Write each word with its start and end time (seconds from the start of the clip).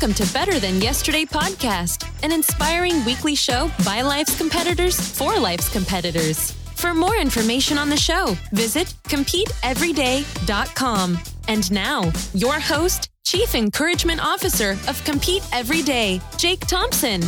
Welcome 0.00 0.26
to 0.26 0.32
Better 0.32 0.58
Than 0.58 0.80
Yesterday 0.80 1.26
podcast, 1.26 2.08
an 2.22 2.32
inspiring 2.32 3.04
weekly 3.04 3.34
show 3.34 3.70
by 3.84 4.00
life's 4.00 4.34
competitors 4.34 4.98
for 4.98 5.38
life's 5.38 5.68
competitors. 5.68 6.52
For 6.76 6.94
more 6.94 7.18
information 7.18 7.76
on 7.76 7.90
the 7.90 7.98
show, 7.98 8.34
visit 8.52 8.94
CompeteEveryday.com. 9.08 11.18
And 11.48 11.70
now, 11.70 12.10
your 12.32 12.58
host, 12.58 13.10
Chief 13.26 13.54
Encouragement 13.54 14.24
Officer 14.24 14.70
of 14.88 15.04
Compete 15.04 15.46
Everyday, 15.52 16.22
Jake 16.38 16.60
Thompson. 16.60 17.20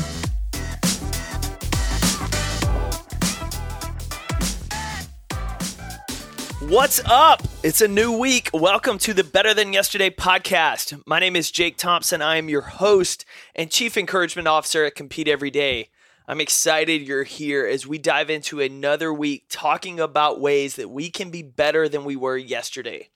What's 6.71 7.03
up? 7.04 7.43
It's 7.64 7.80
a 7.80 7.86
new 7.86 8.11
week. 8.11 8.50
Welcome 8.52 8.98
to 8.98 9.14
the 9.14 9.22
Better 9.22 9.54
Than 9.54 9.72
Yesterday 9.72 10.11
podcast. 10.11 11.00
My 11.07 11.21
name 11.21 11.36
is 11.36 11.52
Jake 11.52 11.76
Thompson. 11.76 12.21
I 12.21 12.35
am 12.35 12.48
your 12.48 12.62
host 12.62 13.25
and 13.54 13.71
Chief 13.71 13.96
Encouragement 13.96 14.48
Officer 14.48 14.85
at 14.85 14.96
Compete 14.96 15.29
Every 15.29 15.52
Day. 15.52 15.90
I'm 16.26 16.40
excited 16.40 17.02
you're 17.02 17.22
here 17.22 17.64
as 17.64 17.86
we 17.86 17.98
dive 17.98 18.30
into 18.30 18.58
another 18.58 19.14
week 19.14 19.44
talking 19.48 20.00
about 20.00 20.40
ways 20.40 20.75
that 20.75 20.90
we 20.90 21.08
can 21.08 21.30
be 21.30 21.43
better 21.43 21.88
than 21.88 22.04
we 22.04 22.16
were 22.16 22.36
yesterday. 22.36 23.11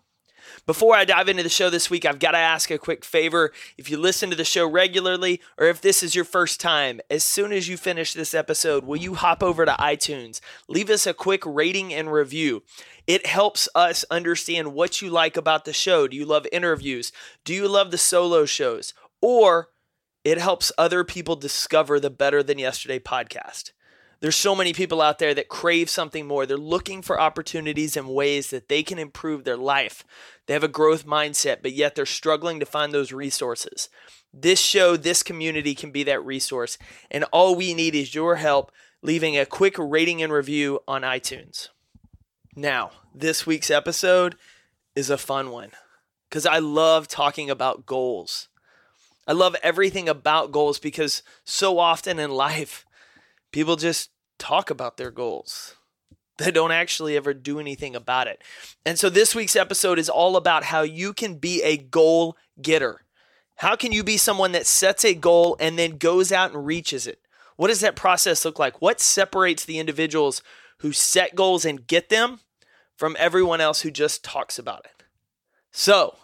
Before 0.67 0.97
I 0.97 1.05
dive 1.05 1.29
into 1.29 1.45
the 1.45 1.49
show 1.49 1.71
this 1.71 1.91
week, 1.91 2.05
I've 2.05 2.19
got 2.19 2.33
to 2.33 2.39
ask 2.39 2.73
a 2.73 2.79
quick 2.79 3.05
favor. 3.05 3.53
If 3.79 3.89
you 3.89 3.97
listen 3.97 4.31
to 4.31 4.37
the 4.37 4.45
show 4.45 4.69
regularly, 4.69 5.41
or 5.57 5.67
if 5.69 5.81
this 5.81 6.03
is 6.03 6.17
your 6.17 6.25
first 6.25 6.59
time, 6.59 7.01
as 7.09 7.23
soon 7.23 7.53
as 7.53 7.69
you 7.69 7.77
finish 7.77 8.13
this 8.13 8.35
episode, 8.35 8.85
will 8.85 8.97
you 8.97 9.15
hop 9.15 9.45
over 9.45 9.65
to 9.65 9.77
iTunes? 9.79 10.41
Leave 10.67 10.91
us 10.91 11.07
a 11.07 11.15
quick 11.15 11.47
rating 11.47 11.95
and 11.95 12.13
review. 12.13 12.65
It 13.07 13.27
helps 13.27 13.69
us 13.77 14.05
understand 14.11 14.75
what 14.75 15.01
you 15.01 15.09
like 15.09 15.37
about 15.37 15.67
the 15.67 15.73
show. 15.73 16.09
Do 16.09 16.17
you 16.17 16.27
love 16.27 16.49
interviews? 16.51 17.13
Do 17.45 17.55
you 17.55 17.69
love 17.69 17.93
the 17.93 17.99
solo 17.99 18.45
shows? 18.45 18.93
Or 19.23 19.69
it 20.25 20.39
helps 20.39 20.73
other 20.77 21.05
people 21.05 21.37
discover 21.37 22.01
the 22.01 22.11
Better 22.11 22.43
Than 22.43 22.59
Yesterday 22.59 22.99
podcast. 22.99 23.71
There's 24.21 24.37
so 24.37 24.55
many 24.55 24.73
people 24.73 25.03
out 25.03 25.19
there 25.19 25.35
that 25.35 25.49
crave 25.49 25.91
something 25.91 26.27
more. 26.27 26.47
They're 26.47 26.57
looking 26.57 27.03
for 27.03 27.21
opportunities 27.21 27.97
and 27.97 28.09
ways 28.09 28.51
that 28.51 28.69
they 28.69 28.83
can 28.83 28.99
improve 28.99 29.45
their 29.45 29.57
life. 29.57 30.05
They 30.47 30.55
have 30.55 30.65
a 30.65 30.69
growth 30.69 31.05
mindset, 31.05 31.59
but 31.63 31.73
yet 31.73 31.95
they're 31.95 32.07
struggling 32.07 32.59
to 32.61 32.67
find 32.67 32.93
those 32.93 33.13
resources. 33.13 33.91
This 34.33 34.61
show, 34.61 34.97
this 34.97 35.23
community 35.23 35.75
can 35.75 35.91
be 35.91 36.03
that 36.05 36.25
resource. 36.25 36.79
And 37.11 37.25
all 37.25 37.55
we 37.55 37.75
need 37.75 37.95
is 37.95 38.15
your 38.15 38.37
help 38.37 38.73
leaving 39.03 39.39
a 39.39 39.47
quick 39.47 39.77
rating 39.79 40.23
and 40.23 40.33
review 40.33 40.81
on 40.89 41.03
iTunes. 41.03 41.69
Now, 42.55 42.93
this 43.15 43.47
week's 43.47 43.71
episode 43.71 44.37
is 44.95 45.11
a 45.11 45.19
fun 45.19 45.51
one 45.51 45.73
because 46.29 46.47
I 46.47 46.59
love 46.59 47.07
talking 47.07 47.51
about 47.51 47.85
goals. 47.85 48.49
I 49.27 49.33
love 49.33 49.57
everything 49.63 50.09
about 50.09 50.53
goals 50.53 50.79
because 50.79 51.23
so 51.45 51.79
often 51.79 52.19
in 52.19 52.31
life, 52.31 52.86
people 53.53 53.77
just 53.77 54.11
talk 54.39 54.71
about 54.71 54.97
their 54.97 55.11
goals. 55.11 55.77
They 56.39 56.51
don't 56.51 56.73
actually 56.73 57.17
ever 57.17 57.33
do 57.33 57.59
anything 57.59 57.97
about 57.97 58.27
it. 58.27 58.43
And 58.85 58.99
so 58.99 59.09
this 59.09 59.35
week's 59.35 59.57
episode 59.57 59.99
is 59.99 60.11
all 60.11 60.37
about 60.37 60.65
how 60.65 60.83
you 60.83 61.15
can 61.15 61.37
be 61.37 61.63
a 61.63 61.79
goal 61.79 62.37
getter. 62.61 63.03
How 63.57 63.75
can 63.75 63.91
you 63.91 64.05
be 64.05 64.19
someone 64.19 64.53
that 64.53 64.67
sets 64.67 65.05
a 65.05 65.15
goal 65.15 65.57
and 65.59 65.79
then 65.79 65.97
goes 65.97 66.31
out 66.31 66.53
and 66.53 66.67
reaches 66.67 67.07
it? 67.07 67.21
What 67.57 67.69
does 67.69 67.81
that 67.81 67.97
process 67.97 68.45
look 68.45 68.59
like? 68.59 68.83
What 68.83 69.01
separates 69.01 69.65
the 69.65 69.79
individuals 69.79 70.43
who 70.81 70.93
set 70.93 71.35
goals 71.35 71.65
and 71.65 71.87
get 71.87 72.11
them 72.11 72.41
from 72.97 73.17
everyone 73.19 73.63
else 73.63 73.81
who 73.81 73.91
just 73.91 74.23
talks 74.23 74.59
about 74.59 74.85
it? 74.85 75.05
So, 75.73 76.19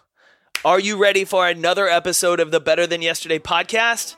are 0.63 0.79
you 0.79 0.99
ready 0.99 1.25
for 1.25 1.49
another 1.49 1.89
episode 1.89 2.39
of 2.39 2.51
the 2.51 2.61
Better 2.61 2.87
Than 2.87 3.01
Yesterday 3.01 3.39
podcast? 3.39 4.17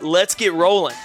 Let's 0.00 0.34
get 0.34 0.54
rolling. 0.54 0.96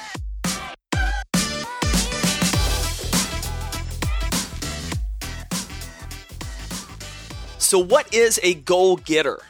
So, 7.68 7.80
what 7.80 8.14
is 8.14 8.40
a 8.44 8.54
goal 8.54 8.96
getter? 8.96 9.42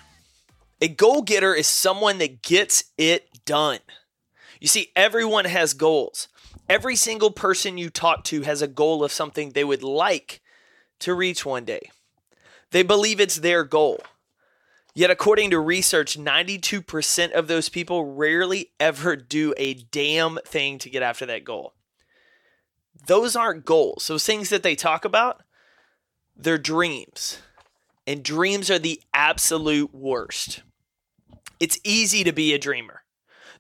A 0.82 0.88
goal 0.88 1.22
getter 1.22 1.54
is 1.54 1.68
someone 1.68 2.18
that 2.18 2.42
gets 2.42 2.86
it 2.98 3.46
done. 3.46 3.78
You 4.60 4.68
see, 4.68 4.88
everyone 4.96 5.46
has 5.46 5.76
goals. 5.76 6.28
Every 6.68 6.96
single 6.96 7.30
person 7.30 7.78
you 7.78 7.92
talk 7.92 8.24
to 8.24 8.42
has 8.42 8.64
a 8.64 8.68
goal 8.68 9.04
of 9.04 9.12
something 9.12 9.52
they 9.52 9.64
would 9.64 9.84
like 9.84 10.42
to 11.02 11.14
reach 11.14 11.46
one 11.46 11.64
day. 11.64 11.92
They 12.72 12.82
believe 12.82 13.20
it's 13.20 13.36
their 13.36 13.64
goal. 13.64 14.00
Yet, 14.96 15.12
according 15.12 15.52
to 15.52 15.60
research, 15.60 16.18
92% 16.18 17.34
of 17.34 17.48
those 17.48 17.70
people 17.70 18.16
rarely 18.16 18.72
ever 18.80 19.16
do 19.16 19.54
a 19.58 19.76
damn 19.76 20.40
thing 20.44 20.80
to 20.80 20.90
get 20.90 21.04
after 21.04 21.28
that 21.28 21.44
goal. 21.44 21.76
Those 23.06 23.36
aren't 23.36 23.64
goals. 23.64 24.08
Those 24.08 24.26
things 24.26 24.50
that 24.50 24.64
they 24.64 24.74
talk 24.76 25.06
about, 25.06 25.44
they're 26.36 26.58
dreams 26.58 27.42
and 28.08 28.24
dreams 28.24 28.72
are 28.72 28.80
the 28.80 29.02
absolute 29.14 29.94
worst. 29.94 30.64
It's 31.60 31.80
easy 31.84 32.24
to 32.24 32.32
be 32.32 32.54
a 32.54 32.60
dreamer. 32.60 33.04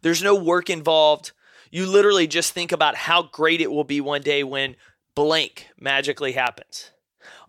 There's 0.01 0.23
no 0.23 0.35
work 0.35 0.69
involved. 0.69 1.33
You 1.69 1.85
literally 1.85 2.27
just 2.27 2.53
think 2.53 2.71
about 2.71 2.95
how 2.95 3.23
great 3.23 3.59
it 3.59 3.69
will 3.69 3.83
be 3.83 3.99
one 3.99 4.21
day 4.21 4.43
when 4.43 4.77
blank 5.15 5.67
magically 5.79 6.31
happens. 6.31 6.91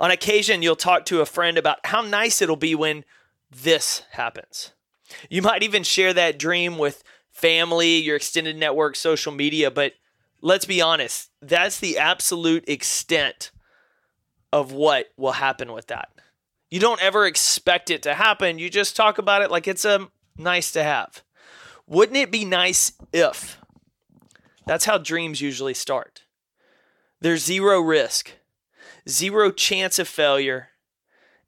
On 0.00 0.10
occasion, 0.10 0.62
you'll 0.62 0.76
talk 0.76 1.04
to 1.06 1.20
a 1.20 1.26
friend 1.26 1.56
about 1.56 1.78
how 1.84 2.02
nice 2.02 2.42
it'll 2.42 2.56
be 2.56 2.74
when 2.74 3.04
this 3.50 4.02
happens. 4.12 4.72
You 5.30 5.42
might 5.42 5.62
even 5.62 5.84
share 5.84 6.12
that 6.14 6.38
dream 6.38 6.78
with 6.78 7.04
family, 7.30 7.98
your 7.98 8.16
extended 8.16 8.56
network, 8.56 8.96
social 8.96 9.32
media, 9.32 9.70
but 9.70 9.92
let's 10.40 10.64
be 10.64 10.80
honest, 10.80 11.30
that's 11.40 11.78
the 11.78 11.98
absolute 11.98 12.68
extent 12.68 13.52
of 14.52 14.72
what 14.72 15.06
will 15.16 15.32
happen 15.32 15.72
with 15.72 15.86
that. 15.88 16.08
You 16.70 16.80
don't 16.80 17.02
ever 17.02 17.26
expect 17.26 17.90
it 17.90 18.02
to 18.02 18.14
happen. 18.14 18.58
You 18.58 18.68
just 18.68 18.96
talk 18.96 19.18
about 19.18 19.42
it 19.42 19.50
like 19.50 19.66
it's 19.66 19.84
a 19.84 20.08
nice 20.36 20.70
to 20.72 20.82
have. 20.82 21.22
Wouldn't 21.86 22.18
it 22.18 22.30
be 22.30 22.44
nice 22.44 22.92
if? 23.12 23.58
That's 24.66 24.84
how 24.84 24.98
dreams 24.98 25.40
usually 25.40 25.72
start. 25.72 26.24
There's 27.20 27.44
zero 27.44 27.80
risk, 27.80 28.32
zero 29.08 29.50
chance 29.50 29.98
of 29.98 30.06
failure, 30.06 30.68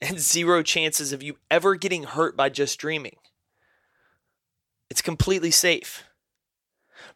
and 0.01 0.19
zero 0.19 0.63
chances 0.63 1.13
of 1.13 1.23
you 1.23 1.37
ever 1.51 1.75
getting 1.75 2.05
hurt 2.05 2.37
by 2.37 2.49
just 2.49 2.79
dreaming. 2.79 3.17
It's 4.89 5.03
completely 5.03 5.51
safe. 5.51 6.05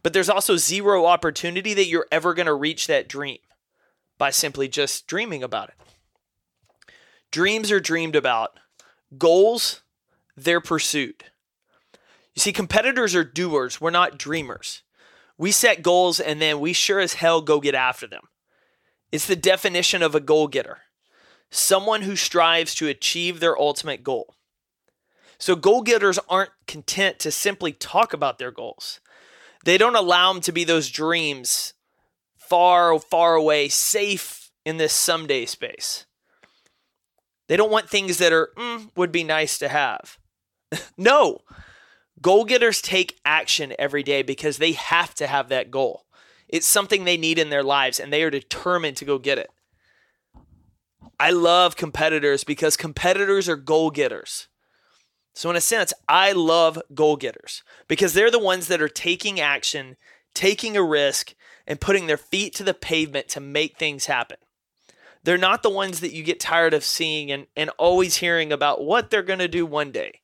But 0.03 0.13
there's 0.13 0.29
also 0.29 0.57
zero 0.57 1.07
opportunity 1.07 1.73
that 1.73 1.89
you're 1.89 2.07
ever 2.13 2.35
going 2.35 2.47
to 2.47 2.55
reach 2.55 2.87
that 2.87 3.09
dream 3.09 3.39
by 4.19 4.31
simply 4.31 4.69
just 4.69 5.07
dreaming 5.07 5.43
about 5.43 5.71
it. 5.71 5.75
Dreams 7.35 7.73
are 7.73 7.81
dreamed 7.81 8.15
about, 8.15 8.61
goals, 9.19 9.83
they're 10.37 10.61
pursued. 10.61 11.25
You 12.33 12.39
see, 12.39 12.53
competitors 12.53 13.13
are 13.17 13.25
doers, 13.25 13.81
we're 13.81 13.91
not 13.91 14.21
dreamers. 14.21 14.85
We 15.37 15.51
set 15.51 15.83
goals 15.83 16.21
and 16.21 16.41
then 16.41 16.61
we 16.61 16.73
sure 16.73 17.01
as 17.01 17.15
hell 17.15 17.43
go 17.43 17.59
get 17.59 17.75
after 17.75 18.07
them. 18.07 18.29
It's 19.11 19.27
the 19.27 19.35
definition 19.35 20.01
of 20.01 20.15
a 20.15 20.21
goal 20.21 20.47
getter 20.47 20.83
someone 21.51 22.03
who 22.03 22.15
strives 22.15 22.73
to 22.77 22.87
achieve 22.87 23.41
their 23.41 23.59
ultimate 23.59 24.05
goal. 24.05 24.37
So, 25.37 25.57
goal 25.57 25.83
getters 25.83 26.21
aren't 26.29 26.53
content 26.69 27.19
to 27.19 27.33
simply 27.33 27.73
talk 27.73 28.13
about 28.13 28.39
their 28.39 28.53
goals. 28.53 29.01
They 29.65 29.77
don't 29.77 29.97
allow 29.97 30.33
them 30.33 30.41
to 30.43 30.53
be 30.53 30.63
those 30.63 30.89
dreams 30.89 31.75
far, 32.37 32.97
far 33.01 33.35
away, 33.35 33.71
safe 33.71 34.53
in 34.65 34.77
this 34.77 34.93
someday 34.93 35.47
space. 35.47 36.07
They 37.49 37.57
don't 37.57 37.71
want 37.71 37.89
things 37.89 38.19
that 38.19 38.33
are 38.33 38.51
mm, 38.57 38.91
would 38.97 39.13
be 39.13 39.25
nice 39.25 39.59
to 39.59 39.69
have. 39.69 40.19
no. 40.97 41.39
Goal 42.23 42.45
getters 42.45 42.81
take 42.81 43.19
action 43.25 43.75
every 43.79 44.03
day 44.03 44.23
because 44.23 44.59
they 44.59 44.73
have 44.73 45.15
to 45.15 45.27
have 45.27 45.49
that 45.49 45.71
goal. 45.71 46.07
It's 46.49 46.67
something 46.67 47.05
they 47.05 47.17
need 47.17 47.39
in 47.39 47.51
their 47.51 47.63
lives 47.63 48.01
and 48.01 48.13
they 48.13 48.23
are 48.23 48.31
determined 48.31 48.97
to 48.99 49.05
go 49.05 49.19
get 49.19 49.39
it. 49.39 49.51
I 51.19 51.31
love 51.31 51.77
competitors 51.77 52.45
because 52.45 52.77
competitors 52.77 53.49
are 53.49 53.57
goal 53.57 53.91
getters. 53.91 54.49
So, 55.35 55.51
in 55.51 55.57
a 55.57 55.61
sense, 55.61 55.93
I 56.09 56.33
love 56.33 56.81
goal 56.95 57.17
getters 57.17 57.63
because 57.89 58.15
they're 58.15 58.31
the 58.31 58.39
ones 58.39 58.69
that 58.69 58.81
are 58.81 58.89
taking 58.89 59.41
action, 59.41 59.97
taking 60.33 60.77
a 60.77 60.83
risk, 60.83 61.35
and 61.67 61.81
putting 61.81 62.07
their 62.07 62.17
feet 62.17 62.55
to 62.55 62.65
the 62.65 62.75
pavement 62.75 63.29
to 63.31 63.41
make 63.41 63.77
things 63.77 64.07
happen. 64.07 64.37
They're 65.25 65.39
not 65.39 65.63
the 65.63 65.71
ones 65.71 66.01
that 66.01 66.13
you 66.13 66.23
get 66.23 66.39
tired 66.39 66.75
of 66.75 66.85
seeing 66.85 67.33
and, 67.33 67.47
and 67.57 67.71
always 67.79 68.17
hearing 68.17 68.53
about 68.53 68.85
what 68.85 69.11
they're 69.11 69.23
going 69.23 69.39
to 69.39 69.49
do 69.49 69.65
one 69.65 69.91
day. 69.91 70.21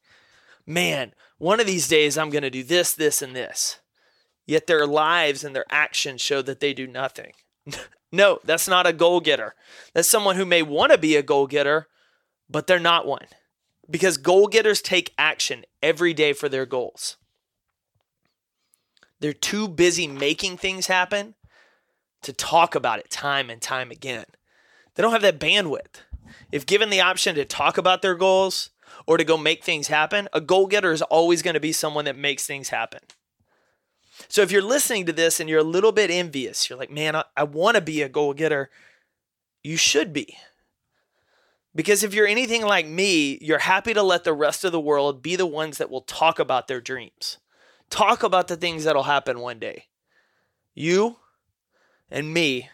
Man, 0.67 1.15
one 1.39 1.59
of 1.59 1.67
these 1.67 1.89
days 1.89 2.19
I'm 2.19 2.31
going 2.31 2.43
to 2.43 2.51
do 2.51 2.63
this, 2.63 2.93
this, 2.93 3.23
and 3.23 3.35
this. 3.35 3.81
Yet 4.47 4.67
their 4.67 4.87
lives 4.87 5.43
and 5.43 5.57
their 5.57 5.65
actions 5.71 6.21
show 6.21 6.43
that 6.43 6.61
they 6.61 6.75
do 6.75 6.87
nothing. 6.87 7.33
no, 8.13 8.41
that's 8.45 8.69
not 8.69 8.87
a 8.87 8.93
goal 8.93 9.21
getter. 9.21 9.55
That's 9.95 10.09
someone 10.09 10.37
who 10.37 10.45
may 10.45 10.63
want 10.63 10.93
to 10.93 10.99
be 10.99 11.17
a 11.17 11.23
goal 11.23 11.47
getter, 11.47 11.89
but 12.49 12.67
they're 12.67 12.79
not 12.79 13.07
one. 13.07 13.27
Because 13.89 14.19
goal 14.19 14.49
getters 14.49 14.83
take 14.83 15.15
action 15.17 15.65
every 15.83 16.13
day 16.13 16.35
for 16.35 16.49
their 16.49 16.67
goals. 16.67 17.17
They're 19.21 19.33
too 19.33 19.67
busy 19.67 20.07
making 20.07 20.59
things 20.59 20.89
happen 20.89 21.35
to 22.23 22.33
talk 22.33 22.75
about 22.75 22.99
it 22.99 23.11
time 23.11 23.49
and 23.49 23.63
time 23.63 23.91
again. 23.91 24.27
They 25.01 25.03
don't 25.03 25.13
have 25.13 25.23
that 25.23 25.41
bandwidth. 25.41 26.03
If 26.53 26.67
given 26.67 26.91
the 26.91 27.01
option 27.01 27.35
to 27.37 27.47
talk 27.47 27.79
about 27.79 28.03
their 28.03 28.15
goals 28.15 28.69
or 29.07 29.17
to 29.17 29.25
go 29.25 29.39
make 29.39 29.65
things 29.65 29.89
happen, 29.89 30.29
a 30.35 30.43
goal 30.43 30.67
getter 30.67 30.93
is 30.93 31.01
always 31.01 31.41
going 31.41 31.55
to 31.55 31.59
be 31.59 31.73
someone 31.73 32.05
that 32.05 32.19
makes 32.19 32.47
things 32.47 32.69
happen. 32.69 33.01
So 34.29 34.43
if 34.43 34.53
you're 34.53 34.61
listening 34.61 35.07
to 35.07 35.15
this 35.15 35.41
and 35.41 35.49
you're 35.49 35.61
a 35.61 35.65
little 35.65 35.93
bit 35.93 36.11
envious, 36.11 36.69
you're 36.69 36.79
like, 36.79 36.91
man, 36.91 37.17
I, 37.17 37.25
I 37.35 37.45
want 37.45 37.77
to 37.77 37.81
be 37.81 38.03
a 38.03 38.11
goal 38.11 38.35
getter. 38.35 38.69
You 39.65 39.79
should 39.79 40.13
be. 40.13 40.37
Because 41.75 42.03
if 42.03 42.13
you're 42.13 42.27
anything 42.27 42.67
like 42.67 42.87
me, 42.87 43.39
you're 43.41 43.61
happy 43.61 43.95
to 43.95 44.03
let 44.03 44.25
the 44.25 44.35
rest 44.35 44.67
of 44.67 44.73
the 44.73 44.79
world 44.79 45.23
be 45.23 45.35
the 45.35 45.47
ones 45.47 45.79
that 45.79 45.89
will 45.89 46.03
talk 46.03 46.39
about 46.39 46.69
their 46.69 46.83
dreams, 46.83 47.39
talk 47.89 48.23
about 48.23 48.49
the 48.49 48.57
things 48.57 48.85
that'll 48.85 49.05
happen 49.05 49.41
one 49.41 49.61
day. 49.61 49.87
You 50.75 51.17
and 52.11 52.35
me, 52.35 52.69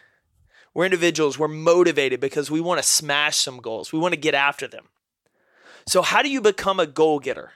we're 0.77 0.85
individuals, 0.85 1.39
we're 1.39 1.47
motivated 1.47 2.19
because 2.19 2.51
we 2.51 2.61
want 2.61 2.79
to 2.79 2.87
smash 2.87 3.37
some 3.37 3.57
goals, 3.57 3.91
we 3.91 3.97
want 3.97 4.13
to 4.13 4.19
get 4.19 4.35
after 4.35 4.67
them. 4.67 4.85
So, 5.87 6.03
how 6.03 6.21
do 6.21 6.29
you 6.29 6.39
become 6.39 6.79
a 6.79 6.85
goal 6.85 7.17
getter? 7.17 7.53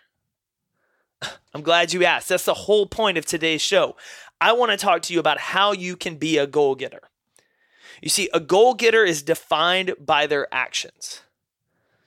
I'm 1.54 1.62
glad 1.62 1.94
you 1.94 2.04
asked. 2.04 2.30
That's 2.30 2.46
the 2.46 2.56
whole 2.56 2.88
point 2.88 3.20
of 3.20 3.26
today's 3.28 3.62
show. 3.62 3.96
I 4.42 4.54
want 4.54 4.72
to 4.72 4.78
talk 4.78 5.04
to 5.04 5.14
you 5.14 5.20
about 5.20 5.38
how 5.38 5.72
you 5.72 5.96
can 5.96 6.16
be 6.16 6.40
a 6.40 6.48
goal 6.48 6.74
getter. 6.74 7.02
You 8.02 8.10
see, 8.10 8.28
a 8.34 8.40
goal 8.40 8.74
getter 8.74 9.06
is 9.06 9.22
defined 9.22 9.94
by 10.00 10.26
their 10.26 10.52
actions. 10.52 11.22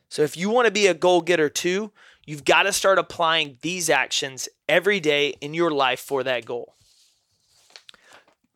So 0.09 0.23
if 0.23 0.37
you 0.37 0.51
want 0.51 0.67
to 0.67 0.73
be 0.73 0.89
a 0.89 0.95
goal 0.95 1.21
getter 1.21 1.49
too, 1.49 1.93
you've 2.27 2.45
got 2.45 2.65
to 2.65 2.73
start 2.73 2.99
applying 2.99 3.59
these 3.63 3.89
actions 3.89 4.49
every 4.69 4.99
day 4.99 5.35
in 5.41 5.55
your 5.55 5.71
life 5.71 6.01
for 6.01 6.25
that 6.25 6.45
goal. 6.45 6.75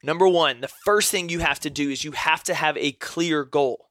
Number 0.02 0.28
one, 0.28 0.60
the 0.60 0.68
first 0.68 1.10
thing 1.10 1.28
you 1.28 1.40
have 1.40 1.60
to 1.60 1.70
do 1.70 1.90
is 1.90 2.04
you 2.04 2.12
have 2.12 2.42
to 2.44 2.54
have 2.54 2.76
a 2.76 2.92
clear 2.92 3.44
goal. 3.44 3.88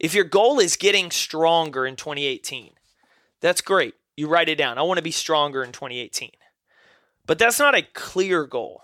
If 0.00 0.14
your 0.14 0.24
goal 0.24 0.58
is 0.58 0.76
getting 0.76 1.10
stronger 1.10 1.86
in 1.86 1.96
2018, 1.96 2.72
that's 3.40 3.60
great. 3.60 3.94
You 4.16 4.28
write 4.28 4.48
it 4.48 4.56
down. 4.56 4.78
I 4.78 4.82
want 4.82 4.98
to 4.98 5.02
be 5.02 5.10
stronger 5.10 5.62
in 5.62 5.72
2018. 5.72 6.30
But 7.26 7.38
that's 7.38 7.58
not 7.58 7.74
a 7.74 7.82
clear 7.94 8.46
goal. 8.46 8.82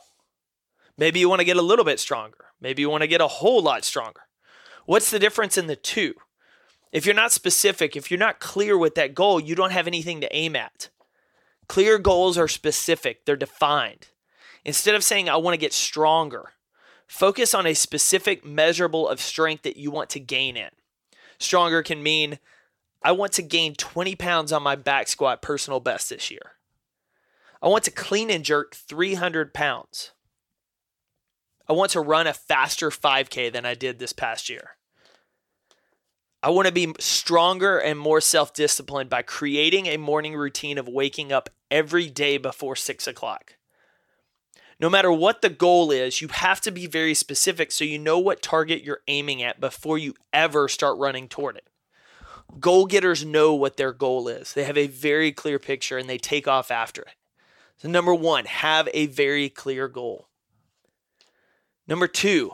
Maybe 0.99 1.21
you 1.21 1.29
want 1.29 1.41
to 1.41 1.47
get 1.47 1.56
a 1.56 1.62
little 1.62 1.85
bit 1.85 2.00
stronger. 2.00 2.47
Maybe 2.61 2.82
you 2.82 2.91
want 2.91 3.03
to 3.03 3.09
get 3.09 3.21
a 3.21 3.29
whole 3.29 3.62
lot 3.62 3.85
stronger. 3.85 4.21
What's 4.87 5.11
the 5.11 5.19
difference 5.19 5.56
in 5.56 5.67
the 5.67 5.77
two? 5.77 6.15
If 6.93 7.06
you're 7.06 7.15
not 7.15 7.32
specific, 7.32 7.97
if 7.97 8.11
you're 8.11 8.19
not 8.19 8.41
clear 8.41 8.77
with 8.77 8.97
that 8.97 9.15
goal, 9.15 9.41
you 9.41 9.55
don't 9.55 9.73
have 9.73 9.87
anything 9.87 10.21
to 10.21 10.37
aim 10.37 10.56
at. 10.56 10.91
Clear 11.69 11.99
goals 11.99 12.37
are 12.37 12.49
specific, 12.49 13.25
they're 13.25 13.37
defined. 13.37 14.09
Instead 14.65 14.95
of 14.95 15.05
saying, 15.05 15.29
I 15.29 15.37
want 15.37 15.55
to 15.55 15.61
get 15.61 15.73
stronger, 15.73 16.51
focus 17.07 17.55
on 17.55 17.67
a 17.67 17.75
specific 17.75 18.45
measurable 18.45 19.09
of 19.09 19.21
strength 19.21 19.62
that 19.62 19.77
you 19.77 19.91
want 19.91 20.11
to 20.11 20.21
gain 20.21 20.57
in. 20.57 20.71
Stronger 21.39 21.83
can 21.83 22.03
mean, 22.03 22.39
I 23.03 23.12
want 23.12 23.33
to 23.33 23.43
gain 23.43 23.75
20 23.75 24.15
pounds 24.17 24.53
on 24.53 24.62
my 24.62 24.77
back 24.77 25.09
squat 25.09 25.41
personal 25.41 25.81
best 25.81 26.11
this 26.11 26.31
year. 26.31 26.53
I 27.62 27.69
want 27.69 27.85
to 27.85 27.91
clean 27.91 28.31
and 28.31 28.45
jerk 28.45 28.75
300 28.75 29.55
pounds. 29.55 30.12
I 31.69 31.73
want 31.73 31.93
to 31.93 32.01
run 32.01 32.27
a 32.27 32.33
faster 32.33 32.91
5K 32.91 33.53
than 33.53 33.65
I 33.65 33.75
did 33.75 33.99
this 33.99 34.13
past 34.13 34.49
year. 34.49 34.77
I 36.43 36.51
want 36.51 36.67
to 36.67 36.73
be 36.73 36.95
stronger 36.99 37.79
and 37.79 37.99
more 37.99 38.21
self 38.21 38.55
disciplined 38.55 39.11
by 39.11 39.23
creating 39.23 39.87
a 39.87 39.99
morning 39.99 40.35
routine 40.35 40.79
of 40.79 40.89
waking 40.89 41.33
up 41.33 41.51
every 41.71 42.09
day 42.09 42.39
before 42.39 42.77
six 42.77 43.06
o'clock. 43.06 43.56
No 44.81 44.88
matter 44.88 45.12
what 45.12 45.43
the 45.43 45.50
goal 45.50 45.91
is, 45.91 46.23
you 46.23 46.29
have 46.29 46.62
to 46.62 46.71
be 46.71 46.87
very 46.87 47.12
specific 47.12 47.71
so 47.71 47.85
you 47.85 47.99
know 47.99 48.19
what 48.19 48.41
target 48.41 48.82
you're 48.82 49.03
aiming 49.09 49.43
at 49.43 49.61
before 49.61 49.99
you 49.99 50.15
ever 50.32 50.69
start 50.69 50.97
running 50.97 51.29
toward 51.29 51.56
it. 51.56 51.69
Goal 52.59 52.87
getters 52.87 53.25
know 53.25 53.55
what 53.55 53.77
their 53.77 53.93
goal 53.93 54.27
is, 54.27 54.55
they 54.55 54.65
have 54.65 54.79
a 54.79 54.87
very 54.87 55.32
clear 55.32 55.59
picture 55.59 55.99
and 55.99 56.09
they 56.09 56.19
take 56.19 56.49
off 56.49 56.71
after 56.71 57.03
it. 57.03 57.15
So, 57.77 57.88
number 57.88 58.15
one, 58.15 58.47
have 58.47 58.88
a 58.93 59.06
very 59.06 59.49
clear 59.49 59.87
goal. 59.87 60.29
Number 61.87 62.09
two, 62.09 62.53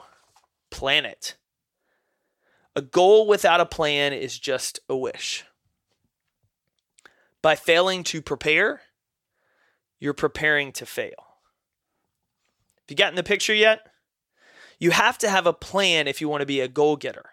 plan 0.71 1.05
it. 1.05 1.37
A 2.75 2.83
goal 2.83 3.27
without 3.27 3.61
a 3.61 3.67
plan 3.67 4.13
is 4.13 4.39
just 4.39 4.81
a 4.89 4.97
wish. 4.97 5.45
By 7.41 7.55
failing 7.55 8.03
to 8.05 8.21
prepare, 8.21 8.83
you're 9.99 10.13
preparing 10.13 10.73
to 10.73 10.87
fail. 10.87 11.26
Have 12.87 12.91
you 12.91 12.97
gotten 12.97 13.17
the 13.17 13.25
picture 13.25 13.55
yet? 13.55 13.81
You 14.79 14.93
have 14.93 15.19
to 15.19 15.29
have 15.29 15.47
a 15.47 15.53
plan 15.53 16.07
if 16.07 16.21
you 16.21 16.29
want 16.29 16.43
to 16.43 16.47
be 16.47 16.61
a 16.61 16.69
goal 16.69 16.97
getter. 16.97 17.31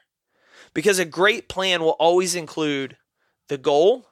Because 0.74 0.98
a 0.98 1.06
great 1.06 1.48
plan 1.48 1.84
will 1.84 1.92
always 1.92 2.34
include 2.34 2.98
the 3.48 3.60
goal, 3.60 4.08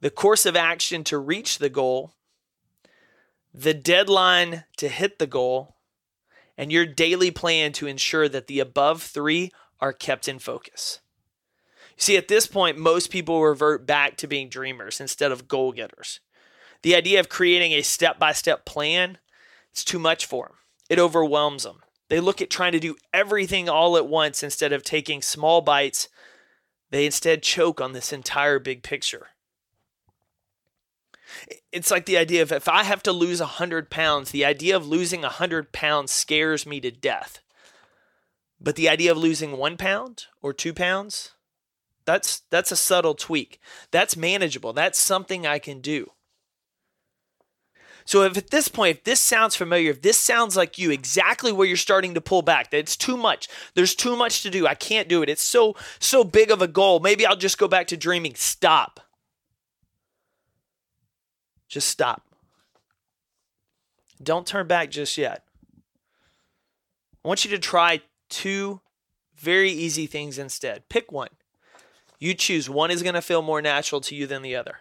the 0.00 0.10
course 0.10 0.46
of 0.46 0.56
action 0.56 1.04
to 1.04 1.18
reach 1.18 1.58
the 1.58 1.68
goal, 1.68 2.14
the 3.52 3.74
deadline 3.74 4.64
to 4.78 4.88
hit 4.88 5.18
the 5.18 5.26
goal, 5.26 5.76
and 6.56 6.72
your 6.72 6.86
daily 6.86 7.30
plan 7.30 7.72
to 7.72 7.86
ensure 7.86 8.28
that 8.28 8.46
the 8.46 8.60
above 8.60 9.02
three 9.02 9.50
are 9.80 9.92
kept 9.92 10.28
in 10.28 10.38
focus. 10.38 11.00
You 11.96 12.02
see, 12.02 12.16
at 12.16 12.28
this 12.28 12.46
point, 12.46 12.78
most 12.78 13.10
people 13.10 13.42
revert 13.42 13.86
back 13.86 14.16
to 14.18 14.26
being 14.26 14.48
dreamers 14.48 15.00
instead 15.00 15.32
of 15.32 15.48
goal 15.48 15.72
getters. 15.72 16.20
The 16.82 16.94
idea 16.94 17.20
of 17.20 17.28
creating 17.28 17.72
a 17.72 17.82
step 17.82 18.18
by 18.18 18.32
step 18.32 18.64
plan, 18.64 19.18
it's 19.72 19.84
too 19.84 19.98
much 19.98 20.26
for 20.26 20.46
them. 20.46 20.56
It 20.88 20.98
overwhelms 20.98 21.62
them. 21.64 21.80
They 22.08 22.20
look 22.20 22.42
at 22.42 22.50
trying 22.50 22.72
to 22.72 22.80
do 22.80 22.96
everything 23.14 23.68
all 23.68 23.96
at 23.96 24.08
once 24.08 24.42
instead 24.42 24.72
of 24.72 24.82
taking 24.82 25.22
small 25.22 25.60
bites. 25.60 26.08
They 26.90 27.06
instead 27.06 27.42
choke 27.42 27.80
on 27.80 27.92
this 27.92 28.12
entire 28.12 28.58
big 28.58 28.82
picture. 28.82 29.28
It's 31.70 31.92
like 31.92 32.06
the 32.06 32.16
idea 32.16 32.42
of 32.42 32.50
if 32.50 32.66
I 32.66 32.82
have 32.82 33.04
to 33.04 33.12
lose 33.12 33.38
100 33.38 33.88
pounds, 33.90 34.32
the 34.32 34.44
idea 34.44 34.76
of 34.76 34.88
losing 34.88 35.22
100 35.22 35.72
pounds 35.72 36.10
scares 36.10 36.66
me 36.66 36.80
to 36.80 36.90
death. 36.90 37.40
But 38.60 38.74
the 38.74 38.88
idea 38.88 39.12
of 39.12 39.16
losing 39.18 39.52
one 39.52 39.76
pound 39.76 40.26
or 40.42 40.52
two 40.52 40.74
pounds, 40.74 41.30
that's 42.04 42.40
that's 42.50 42.72
a 42.72 42.76
subtle 42.76 43.14
tweak. 43.14 43.60
That's 43.92 44.16
manageable. 44.16 44.72
That's 44.72 44.98
something 44.98 45.46
I 45.46 45.60
can 45.60 45.80
do. 45.80 46.10
So 48.04 48.22
if 48.22 48.36
at 48.36 48.50
this 48.50 48.68
point, 48.68 48.98
if 48.98 49.04
this 49.04 49.20
sounds 49.20 49.56
familiar, 49.56 49.90
if 49.90 50.02
this 50.02 50.16
sounds 50.16 50.56
like 50.56 50.78
you, 50.78 50.90
exactly 50.90 51.52
where 51.52 51.66
you're 51.66 51.76
starting 51.76 52.14
to 52.14 52.20
pull 52.20 52.42
back, 52.42 52.70
that 52.70 52.78
it's 52.78 52.96
too 52.96 53.16
much. 53.16 53.48
There's 53.74 53.94
too 53.94 54.16
much 54.16 54.42
to 54.42 54.50
do. 54.50 54.66
I 54.66 54.74
can't 54.74 55.08
do 55.08 55.22
it. 55.22 55.28
It's 55.28 55.42
so 55.42 55.76
so 55.98 56.24
big 56.24 56.50
of 56.50 56.62
a 56.62 56.68
goal. 56.68 57.00
Maybe 57.00 57.26
I'll 57.26 57.36
just 57.36 57.58
go 57.58 57.68
back 57.68 57.86
to 57.88 57.96
dreaming. 57.96 58.34
Stop. 58.34 59.00
Just 61.68 61.88
stop. 61.88 62.22
Don't 64.22 64.46
turn 64.46 64.66
back 64.66 64.90
just 64.90 65.16
yet. 65.16 65.44
I 67.24 67.28
want 67.28 67.44
you 67.44 67.50
to 67.50 67.58
try 67.58 68.00
two 68.28 68.80
very 69.36 69.70
easy 69.70 70.06
things 70.06 70.38
instead. 70.38 70.88
Pick 70.88 71.12
one. 71.12 71.28
You 72.18 72.34
choose. 72.34 72.68
One 72.68 72.90
is 72.90 73.02
going 73.02 73.14
to 73.14 73.22
feel 73.22 73.40
more 73.40 73.62
natural 73.62 74.00
to 74.02 74.14
you 74.14 74.26
than 74.26 74.42
the 74.42 74.56
other. 74.56 74.76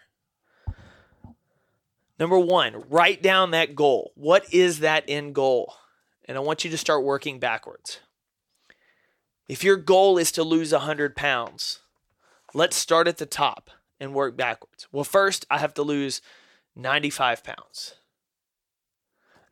Number 2.20 2.38
one, 2.38 2.84
write 2.90 3.22
down 3.22 3.52
that 3.52 3.76
goal. 3.76 4.12
What 4.16 4.54
is 4.54 4.80
that 4.80 5.06
end 5.08 5.34
goal? 5.34 5.74
And 6.26 6.38
I 6.38 6.42
want 6.42 6.66
you 6.66 6.70
to 6.70 6.78
start 6.78 7.04
working 7.04 7.40
backwards. 7.40 8.02
If 9.48 9.64
your 9.64 9.78
goal 9.78 10.18
is 10.18 10.32
to 10.34 10.44
lose 10.44 10.74
100 10.74 11.16
pounds, 11.16 11.80
let's 12.54 12.76
start 12.76 13.08
at 13.08 13.18
the 13.18 13.26
top 13.26 13.70
and 14.00 14.14
work 14.14 14.36
backwards. 14.36 14.88
Well, 14.92 15.06
first, 15.06 15.46
I 15.50 15.60
have 15.60 15.74
to 15.76 15.82
lose 15.82 16.22
95 16.76 17.44
pounds. 17.44 17.96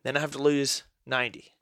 Then 0.04 0.16
I 0.16 0.20
have 0.20 0.32
to 0.32 0.42
lose 0.42 0.84
90. 1.06 1.52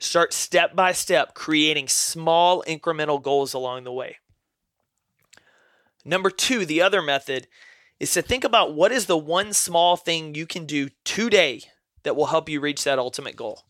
Start 0.00 0.32
step 0.32 0.74
by 0.74 0.92
step 0.92 1.34
creating 1.34 1.88
small 1.88 2.64
incremental 2.66 3.22
goals 3.22 3.54
along 3.54 3.84
the 3.84 3.92
way. 3.92 4.16
Number 6.04 6.30
two, 6.30 6.66
the 6.66 6.82
other 6.82 7.00
method 7.00 7.48
is 8.04 8.12
to 8.12 8.20
think 8.20 8.44
about 8.44 8.74
what 8.74 8.92
is 8.92 9.06
the 9.06 9.16
one 9.16 9.54
small 9.54 9.96
thing 9.96 10.34
you 10.34 10.44
can 10.46 10.66
do 10.66 10.90
today 11.06 11.62
that 12.02 12.14
will 12.14 12.26
help 12.26 12.50
you 12.50 12.60
reach 12.60 12.84
that 12.84 12.98
ultimate 12.98 13.34
goal. 13.34 13.62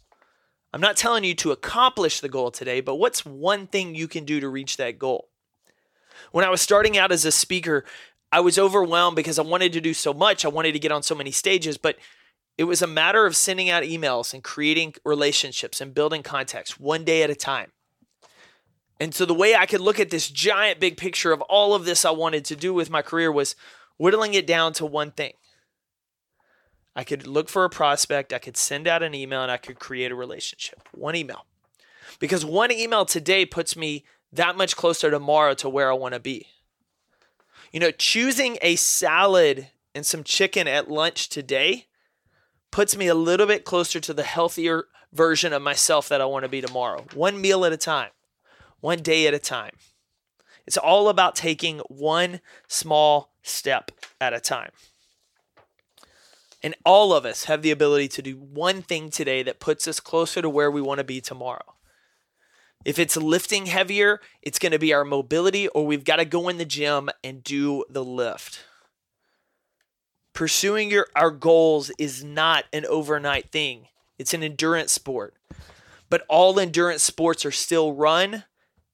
I'm 0.73 0.81
not 0.81 0.97
telling 0.97 1.23
you 1.23 1.37
to 1.37 1.53
accomplish 1.53 2.19
the 2.19 2.29
goal 2.29 2.50
today, 2.50 2.81
but 2.81 2.97
what's 2.97 3.25
one 3.25 3.69
thing 3.69 3.95
you 3.95 4.09
can 4.09 4.25
do 4.25 4.41
to 4.41 4.49
reach 4.49 4.76
that 4.76 4.99
goal? 4.99 5.29
When 6.33 6.45
I 6.45 6.50
was 6.50 6.61
starting 6.61 6.99
out 6.99 7.12
as 7.12 7.25
a 7.25 7.31
speaker, 7.31 7.85
I 8.33 8.41
was 8.41 8.59
overwhelmed 8.59 9.14
because 9.14 9.38
I 9.38 9.43
wanted 9.43 9.73
to 9.75 9.81
do 9.81 9.95
so 9.95 10.12
much. 10.12 10.45
I 10.45 10.49
wanted 10.49 10.73
to 10.73 10.81
get 10.81 10.91
on 10.91 11.05
so 11.05 11.14
many 11.14 11.31
stages, 11.31 11.79
but 11.79 11.97
it 12.59 12.64
was 12.64 12.83
a 12.83 12.88
matter 12.88 13.26
of 13.26 13.37
sending 13.37 13.71
out 13.71 13.85
emails 13.85 14.35
and 14.35 14.43
creating 14.43 14.95
relationships 15.05 15.81
and 15.81 15.95
building 15.95 16.25
contacts 16.25 16.81
one 16.81 17.05
day 17.05 17.23
at 17.23 17.31
a 17.31 17.37
time. 17.37 17.71
And 18.99 19.14
so 19.14 19.26
the 19.26 19.33
way 19.33 19.55
I 19.55 19.67
could 19.67 19.81
look 19.81 20.00
at 20.00 20.11
this 20.11 20.29
giant 20.29 20.81
big 20.81 20.97
picture 20.97 21.31
of 21.31 21.41
all 21.43 21.73
of 21.73 21.85
this 21.85 22.05
I 22.05 22.11
wanted 22.11 22.45
to 22.47 22.57
do 22.57 22.75
with 22.75 22.91
my 22.91 23.00
career 23.00 23.31
was 23.31 23.55
whittling 23.97 24.35
it 24.35 24.47
down 24.47 24.73
to 24.75 24.87
one 24.87 25.11
thing. 25.11 25.35
I 26.97 27.05
could 27.05 27.27
look 27.27 27.49
for 27.49 27.65
a 27.65 27.71
prospect, 27.71 28.33
I 28.33 28.39
could 28.39 28.57
send 28.57 28.87
out 28.87 29.03
an 29.03 29.15
email, 29.15 29.43
and 29.43 29.51
I 29.51 29.57
could 29.57 29.79
create 29.79 30.13
a 30.13 30.17
relationship. 30.17 30.89
One 30.93 31.17
email. 31.17 31.47
Because 32.21 32.45
one 32.45 32.71
email 32.71 33.05
today 33.05 33.45
puts 33.45 33.77
me 33.77 34.05
that 34.33 34.57
much 34.57 34.77
closer 34.77 35.11
tomorrow 35.11 35.55
to 35.55 35.69
where 35.69 35.91
I 35.91 35.95
want 35.95 36.15
to 36.15 36.21
be. 36.21 36.47
You 37.73 37.81
know, 37.81 37.91
choosing 37.91 38.59
a 38.63 38.77
salad 38.77 39.69
and 39.95 40.07
some 40.07 40.23
chicken 40.23 40.69
at 40.69 40.91
lunch 40.91 41.29
today 41.29 41.87
puts 42.71 42.97
me 42.97 43.09
a 43.09 43.15
little 43.15 43.47
bit 43.47 43.65
closer 43.65 43.99
to 44.01 44.15
the 44.15 44.23
healthier 44.23 44.85
version 45.13 45.53
of 45.53 45.63
myself 45.63 46.09
that 46.09 46.21
I 46.21 46.25
want 46.27 46.45
to 46.45 46.49
be 46.49 46.61
tomorrow. 46.61 47.05
One 47.15 47.41
meal 47.41 47.65
at 47.65 47.73
a 47.73 47.77
time, 47.77 48.11
one 48.81 48.99
day 48.99 49.27
at 49.27 49.35
a 49.35 49.39
time. 49.39 49.73
It's 50.67 50.77
all 50.77 51.09
about 51.09 51.37
taking 51.37 51.79
one 51.89 52.41
small 52.69 53.34
step 53.45 53.93
at 54.21 54.33
a 54.33 54.41
time. 54.41 54.71
And 56.63 56.75
all 56.85 57.13
of 57.13 57.27
us 57.27 57.45
have 57.45 57.63
the 57.63 57.71
ability 57.71 58.09
to 58.09 58.23
do 58.23 58.37
one 58.37 58.81
thing 58.83 59.11
today 59.11 59.43
that 59.43 59.61
puts 59.61 59.87
us 59.87 60.01
closer 60.01 60.41
to 60.41 60.49
where 60.49 60.71
we 60.71 60.81
want 60.81 60.99
to 60.99 61.05
be 61.05 61.21
tomorrow. 61.21 61.75
If 62.85 62.99
it's 62.99 63.17
lifting 63.17 63.67
heavier, 63.67 64.21
it's 64.43 64.59
going 64.59 64.73
to 64.73 64.79
be 64.79 64.93
our 64.93 65.05
mobility, 65.05 65.69
or 65.69 65.87
we've 65.87 66.05
got 66.05 66.17
to 66.17 66.25
go 66.25 66.49
in 66.49 66.59
the 66.59 66.65
gym 66.65 67.11
and 67.23 67.45
do 67.45 67.85
the 67.89 68.05
lift. 68.05 68.65
Pursuing 70.33 70.91
your 70.91 71.07
our 71.15 71.31
goals 71.31 71.91
is 71.99 72.25
not 72.25 72.65
an 72.73 72.85
overnight 72.87 73.53
thing. 73.53 73.89
It's 74.19 74.35
an 74.35 74.43
endurance 74.43 74.93
sport. 74.93 75.35
But 76.11 76.25
all 76.29 76.59
endurance 76.59 77.03
sports 77.03 77.45
are 77.45 77.53
still 77.53 77.93
run 77.93 78.45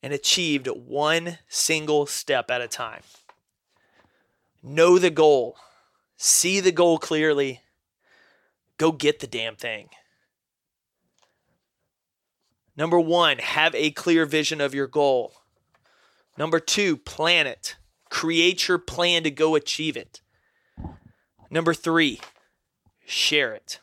and 0.02 0.12
achieved 0.12 0.66
one 0.66 1.38
single 1.48 2.06
step 2.06 2.50
at 2.50 2.60
a 2.60 2.68
time. 2.68 3.02
Know 4.62 4.98
the 4.98 5.10
goal. 5.10 5.56
See 6.16 6.60
the 6.60 6.72
goal 6.72 6.98
clearly. 6.98 7.62
Go 8.76 8.92
get 8.92 9.20
the 9.20 9.26
damn 9.26 9.56
thing. 9.56 9.88
Number 12.76 13.00
one, 13.00 13.38
have 13.38 13.74
a 13.74 13.90
clear 13.90 14.24
vision 14.26 14.60
of 14.60 14.74
your 14.74 14.86
goal. 14.86 15.34
Number 16.38 16.60
two, 16.60 16.96
plan 16.96 17.46
it. 17.46 17.76
Create 18.08 18.68
your 18.68 18.78
plan 18.78 19.22
to 19.24 19.30
go 19.30 19.54
achieve 19.54 19.96
it. 19.96 20.20
Number 21.50 21.74
three, 21.74 22.20
share 23.04 23.54
it. 23.54 23.80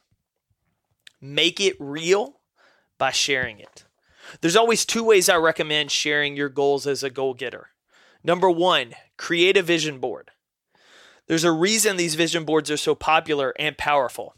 Make 1.22 1.60
it 1.60 1.76
real 1.80 2.40
by 2.98 3.12
sharing 3.12 3.60
it. 3.60 3.86
There's 4.42 4.56
always 4.56 4.86
two 4.86 5.04
ways 5.04 5.30
I 5.30 5.36
recommend 5.36 5.92
sharing 5.92 6.36
your 6.36 6.50
goals 6.50 6.88
as 6.88 7.04
a 7.04 7.10
goal 7.10 7.34
getter. 7.34 7.70
Number 8.24 8.50
one, 8.50 8.94
create 9.18 9.58
a 9.58 9.62
vision 9.62 10.00
board. 10.00 10.32
There's 11.28 11.44
a 11.44 11.52
reason 11.52 11.98
these 11.98 12.16
vision 12.16 12.46
boards 12.46 12.72
are 12.72 12.78
so 12.78 12.96
popular 12.96 13.54
and 13.60 13.78
powerful. 13.78 14.34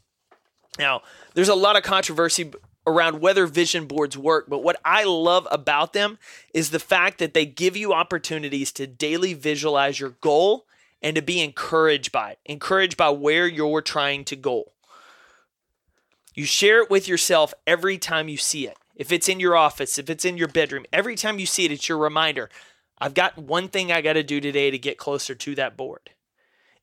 Now, 0.78 1.02
there's 1.34 1.50
a 1.50 1.56
lot 1.56 1.76
of 1.76 1.84
controversy 1.84 2.52
around 2.88 3.22
whether 3.22 3.46
vision 3.46 3.86
boards 3.86 4.18
work, 4.18 4.46
but 4.48 4.64
what 4.64 4.80
I 4.84 5.04
love 5.04 5.48
about 5.52 5.94
them 5.94 6.18
is 6.54 6.72
the 6.72 6.80
fact 6.80 7.20
that 7.20 7.34
they 7.34 7.46
give 7.46 7.78
you 7.78 7.94
opportunities 7.94 8.72
to 8.74 8.88
daily 8.88 9.34
visualize 9.34 10.00
your 10.00 10.16
goal 10.22 10.66
and 11.02 11.16
to 11.16 11.22
be 11.22 11.42
encouraged 11.42 12.12
by 12.12 12.32
it, 12.32 12.40
encouraged 12.46 12.98
by 12.98 13.10
where 13.10 13.48
you're 13.48 13.82
trying 13.82 14.26
to 14.26 14.36
go. 14.36 14.72
You 16.34 16.46
share 16.46 16.82
it 16.82 16.90
with 16.90 17.08
yourself 17.08 17.54
every 17.68 17.98
time 17.98 18.30
you 18.30 18.38
see 18.38 18.68
it. 18.68 18.78
If 18.96 19.12
it's 19.12 19.30
in 19.30 19.40
your 19.40 19.56
office, 19.56 19.98
if 19.98 20.10
it's 20.10 20.26
in 20.26 20.38
your 20.38 20.48
bedroom, 20.48 20.86
every 20.92 21.16
time 21.16 21.40
you 21.40 21.46
see 21.46 21.66
it, 21.66 21.72
it's 21.72 21.88
your 21.88 21.98
reminder 21.98 22.50
I've 22.98 23.14
got 23.14 23.38
one 23.38 23.70
thing 23.70 23.92
I 23.92 24.02
got 24.02 24.14
to 24.14 24.24
do 24.24 24.42
today 24.42 24.72
to 24.72 24.78
get 24.78 24.98
closer 24.98 25.34
to 25.34 25.56
that 25.56 25.78
board. 25.78 26.10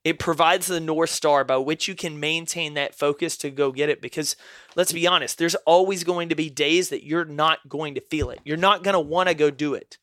It 0.07 0.19
provides 0.19 0.67
the 0.67 0.79
North 0.79 1.09
Star 1.09 1.43
by 1.43 1.57
which 1.57 1.89
you 1.89 1.93
can 1.93 2.17
maintain 2.17 2.75
that 2.75 2.95
focus 2.95 3.35
to 3.35 3.49
go 3.49 3.73
get 3.73 3.89
it. 3.89 4.01
Because 4.01 4.37
let's 4.73 4.93
be 4.93 5.05
honest, 5.05 5.37
there's 5.37 5.55
always 5.65 6.05
going 6.05 6.29
to 6.29 6.35
be 6.35 6.49
days 6.49 6.87
that 6.87 7.05
you're 7.05 7.25
not 7.25 7.67
going 7.67 7.93
to 7.95 7.99
feel 7.99 8.29
it. 8.29 8.39
You're 8.45 8.55
not 8.55 8.85
going 8.85 8.93
to 8.93 9.01
want 9.01 9.27
to 9.27 9.35
go 9.35 9.51
do 9.51 9.73
it. 9.73 9.97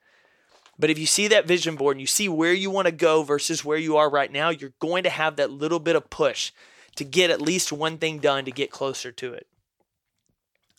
But 0.79 0.91
if 0.91 0.99
you 0.99 1.07
see 1.07 1.29
that 1.29 1.47
vision 1.47 1.75
board 1.75 1.97
and 1.97 2.03
you 2.03 2.07
see 2.07 2.29
where 2.29 2.53
you 2.53 2.69
want 2.69 2.85
to 2.85 2.93
go 2.93 3.23
versus 3.23 3.65
where 3.65 3.79
you 3.79 3.97
are 3.97 4.11
right 4.11 4.31
now, 4.31 4.51
you're 4.51 4.75
going 4.79 5.05
to 5.05 5.09
have 5.09 5.37
that 5.37 5.51
little 5.51 5.81
bit 5.81 5.97
of 5.97 6.11
push 6.11 6.53
to 6.97 7.05
get 7.05 7.31
at 7.31 7.41
least 7.41 7.73
one 7.73 7.97
thing 7.97 8.19
done 8.19 8.45
to 8.45 8.51
get 8.51 8.71
closer 8.71 9.11
to 9.11 9.33
it. 9.33 9.47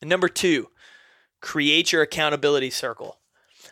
And 0.02 0.08
number 0.08 0.28
two, 0.28 0.70
create 1.42 1.92
your 1.92 2.04
accountability 2.04 2.70
circle. 2.70 3.18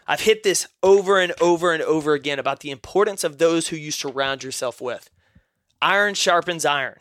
I've 0.08 0.22
hit 0.22 0.42
this 0.42 0.66
over 0.82 1.20
and 1.20 1.32
over 1.40 1.74
and 1.74 1.84
over 1.84 2.14
again 2.14 2.40
about 2.40 2.62
the 2.62 2.72
importance 2.72 3.24
of 3.24 3.38
those 3.38 3.68
who 3.68 3.76
you 3.76 3.92
surround 3.92 4.44
yourself 4.44 4.82
with. 4.82 5.12
Iron 5.84 6.14
sharpens 6.14 6.64
iron. 6.64 7.00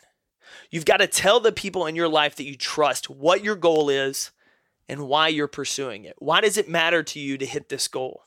You've 0.69 0.85
got 0.85 0.97
to 0.97 1.07
tell 1.07 1.39
the 1.39 1.53
people 1.53 1.87
in 1.87 1.95
your 1.95 2.09
life 2.09 2.35
that 2.35 2.47
you 2.47 2.57
trust 2.57 3.09
what 3.09 3.45
your 3.45 3.55
goal 3.55 3.89
is 3.89 4.33
and 4.89 5.07
why 5.07 5.29
you're 5.29 5.47
pursuing 5.47 6.05
it. 6.05 6.17
Why 6.19 6.41
does 6.41 6.57
it 6.57 6.69
matter 6.69 7.05
to 7.05 7.21
you 7.21 7.39
to 7.39 7.47
hit 7.47 7.69
this 7.69 7.87
goal? 7.87 8.25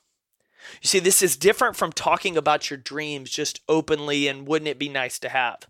You 0.81 0.88
see, 0.88 1.00
this 1.00 1.21
is 1.21 1.35
different 1.35 1.75
from 1.75 1.91
talking 1.91 2.38
about 2.38 2.69
your 2.69 2.77
dreams 2.77 3.31
just 3.31 3.59
openly 3.67 4.29
and 4.29 4.47
wouldn't 4.47 4.69
it 4.69 4.79
be 4.79 4.88
nice 4.88 5.19
to 5.19 5.29
have. 5.29 5.67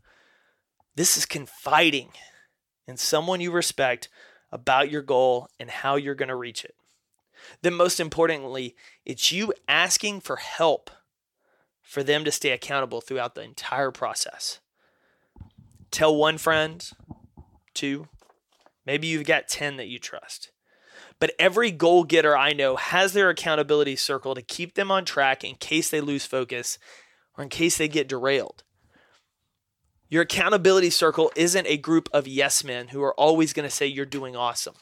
This 0.93 1.17
is 1.17 1.25
confiding 1.25 2.11
in 2.87 2.95
someone 2.95 3.41
you 3.41 3.51
respect 3.51 4.07
about 4.51 4.91
your 4.91 5.01
goal 5.01 5.49
and 5.59 5.71
how 5.71 5.95
you're 5.95 6.13
going 6.13 6.29
to 6.29 6.35
reach 6.35 6.63
it. 6.63 6.75
Then, 7.63 7.73
most 7.73 7.99
importantly, 7.99 8.75
it's 9.03 9.31
you 9.31 9.51
asking 9.67 10.21
for 10.21 10.35
help 10.35 10.91
for 11.81 12.03
them 12.03 12.23
to 12.23 12.31
stay 12.31 12.51
accountable 12.51 13.01
throughout 13.01 13.33
the 13.33 13.41
entire 13.41 13.89
process. 13.89 14.59
Tell 15.95 16.13
one 16.13 16.37
friend, 16.37 16.85
two, 17.73 18.09
maybe 18.85 19.07
you've 19.07 19.23
got 19.23 19.47
10 19.47 19.77
that 19.77 19.87
you 19.87 19.97
trust. 19.97 20.51
But 21.19 21.31
every 21.39 21.71
goal 21.71 22.03
getter 22.03 22.35
I 22.35 22.51
know 22.51 22.75
has 22.75 23.13
their 23.13 23.29
accountability 23.29 23.95
circle 23.95 24.35
to 24.35 24.41
keep 24.41 24.73
them 24.73 24.91
on 24.91 25.05
track 25.05 25.45
in 25.45 25.55
case 25.55 25.89
they 25.89 26.01
lose 26.01 26.25
focus 26.25 26.77
or 27.37 27.45
in 27.45 27.49
case 27.49 27.77
they 27.77 27.87
get 27.87 28.09
derailed. 28.09 28.63
Your 30.09 30.23
accountability 30.23 30.89
circle 30.89 31.31
isn't 31.33 31.65
a 31.65 31.77
group 31.77 32.09
of 32.11 32.27
yes 32.27 32.61
men 32.61 32.89
who 32.89 33.01
are 33.01 33.17
always 33.17 33.53
going 33.53 33.63
to 33.65 33.73
say 33.73 33.85
you're 33.87 34.05
doing 34.05 34.35
awesome. 34.35 34.75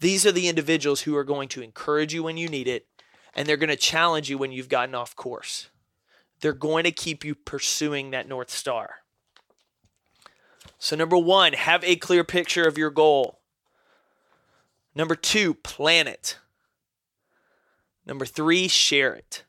These 0.00 0.26
are 0.26 0.32
the 0.32 0.48
individuals 0.48 1.00
who 1.00 1.16
are 1.16 1.24
going 1.24 1.48
to 1.48 1.62
encourage 1.62 2.12
you 2.12 2.22
when 2.22 2.36
you 2.36 2.50
need 2.50 2.68
it, 2.68 2.86
and 3.34 3.48
they're 3.48 3.56
going 3.56 3.70
to 3.70 3.76
challenge 3.76 4.28
you 4.28 4.36
when 4.36 4.52
you've 4.52 4.68
gotten 4.68 4.94
off 4.94 5.16
course. 5.16 5.70
They're 6.42 6.52
going 6.52 6.84
to 6.84 6.92
keep 6.92 7.24
you 7.24 7.34
pursuing 7.34 8.10
that 8.10 8.28
North 8.28 8.50
Star. 8.50 8.96
So, 10.84 10.96
number 10.96 11.16
one, 11.16 11.54
have 11.54 11.82
a 11.82 11.96
clear 11.96 12.24
picture 12.24 12.64
of 12.64 12.76
your 12.76 12.90
goal. 12.90 13.40
Number 14.94 15.14
two, 15.14 15.54
plan 15.54 16.06
it. 16.06 16.36
Number 18.04 18.26
three, 18.26 18.68
share 18.68 19.14
it. 19.14 19.44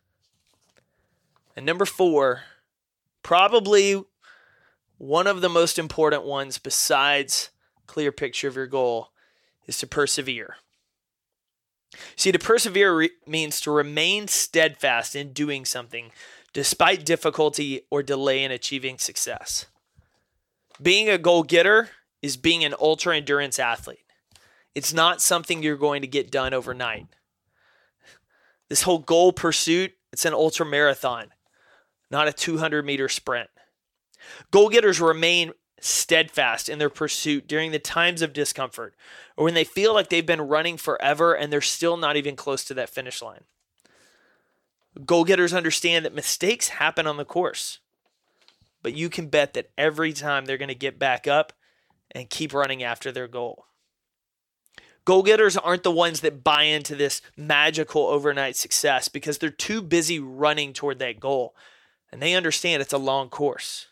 And 1.53 1.65
number 1.65 1.83
four, 1.83 2.43
probably 3.21 4.01
one 4.97 5.27
of 5.27 5.41
the 5.41 5.49
most 5.49 5.77
important 5.77 6.23
ones 6.23 6.57
besides 6.57 7.49
clear 7.85 8.13
picture 8.13 8.47
of 8.47 8.55
your 8.55 8.67
goal 8.67 9.09
is 9.67 9.77
to 9.79 9.87
persevere. 9.87 10.55
See, 12.15 12.31
to 12.31 12.39
persevere 12.39 12.95
re- 12.95 13.11
means 13.27 13.59
to 13.59 13.71
remain 13.71 14.29
steadfast 14.29 15.17
in 15.17 15.33
doing 15.33 15.65
something 15.65 16.11
despite 16.53 17.05
difficulty 17.05 17.81
or 17.91 18.01
delay 18.01 18.41
in 18.41 18.51
achieving 18.51 18.97
success. 18.97 19.65
Being 20.81 21.09
a 21.09 21.17
goal 21.17 21.43
getter 21.43 21.89
is 22.21 22.37
being 22.37 22.63
an 22.63 22.75
ultra 22.79 23.15
endurance 23.15 23.59
athlete. 23.59 23.99
It's 24.73 24.93
not 24.93 25.21
something 25.21 25.63
you're 25.63 25.77
going 25.77 26.01
to 26.01 26.07
get 26.07 26.31
done 26.31 26.53
overnight. 26.53 27.07
This 28.67 28.81
whole 28.81 28.99
goal 28.99 29.31
pursuit, 29.31 29.93
it's 30.11 30.25
an 30.25 30.33
ultra 30.33 30.65
marathon, 30.65 31.27
not 32.11 32.27
a 32.27 32.33
200 32.33 32.85
meter 32.85 33.07
sprint. 33.07 33.49
Goal 34.51 34.69
getters 34.69 34.99
remain 34.99 35.53
steadfast 35.79 36.67
in 36.67 36.79
their 36.79 36.89
pursuit 36.89 37.47
during 37.47 37.71
the 37.71 37.79
times 37.79 38.21
of 38.21 38.33
discomfort 38.33 38.95
or 39.37 39.45
when 39.45 39.53
they 39.53 39.63
feel 39.63 39.93
like 39.93 40.09
they've 40.09 40.25
been 40.25 40.41
running 40.41 40.77
forever 40.77 41.33
and 41.33 41.53
they're 41.53 41.61
still 41.61 41.95
not 41.95 42.17
even 42.17 42.35
close 42.35 42.63
to 42.65 42.73
that 42.73 42.89
finish 42.89 43.21
line. 43.21 43.43
Goal 45.05 45.25
getters 45.25 45.53
understand 45.53 46.05
that 46.05 46.15
mistakes 46.15 46.69
happen 46.69 47.05
on 47.05 47.17
the 47.17 47.25
course 47.25 47.79
but 48.85 48.93
you 48.93 49.09
can 49.09 49.29
bet 49.29 49.55
that 49.55 49.71
every 49.79 50.13
time 50.13 50.45
they're 50.45 50.59
going 50.59 50.67
to 50.67 50.75
get 50.75 50.99
back 50.99 51.25
up 51.27 51.53
and 52.11 52.29
keep 52.29 52.53
running 52.53 52.83
after 52.83 53.11
their 53.11 53.27
goal. 53.27 53.65
Goal 55.05 55.23
getters 55.23 55.57
aren't 55.57 55.81
the 55.81 55.89
ones 55.89 56.19
that 56.19 56.43
buy 56.43 56.65
into 56.65 56.95
this 56.95 57.23
magical 57.35 58.03
overnight 58.03 58.55
success 58.55 59.07
because 59.07 59.39
they're 59.39 59.49
too 59.49 59.81
busy 59.81 60.19
running 60.19 60.71
toward 60.71 60.99
that 60.99 61.19
goal 61.19 61.55
and 62.11 62.21
they 62.21 62.35
understand 62.35 62.79
it's 62.79 62.93
a 62.93 62.99
long 62.99 63.29
course. 63.29 63.87